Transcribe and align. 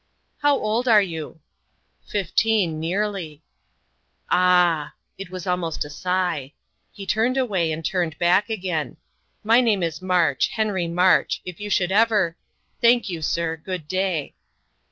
"How 0.39 0.57
old 0.57 0.87
are 0.87 0.99
you?" 1.03 1.41
"Fifteen, 2.07 2.79
nearly." 2.79 3.43
"Ah!" 4.31 4.93
it 5.19 5.29
was 5.29 5.45
almost 5.45 5.85
a 5.85 5.91
sigh. 5.91 6.53
He 6.91 7.05
turned 7.05 7.37
away, 7.37 7.71
and 7.71 7.85
turned 7.85 8.17
back 8.17 8.49
again. 8.49 8.97
"My 9.43 9.61
name 9.61 9.83
is 9.83 10.01
March 10.01 10.47
Henry 10.47 10.87
March; 10.87 11.39
if 11.45 11.59
you 11.59 11.69
should 11.69 11.91
ever" 11.91 12.35
"Thank 12.81 13.09
you, 13.11 13.21
sir. 13.21 13.55
Good 13.57 13.87
day." 13.87 14.33